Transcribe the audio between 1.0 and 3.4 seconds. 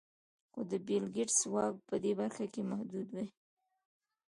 ګېټس واک په دې برخه کې محدود دی.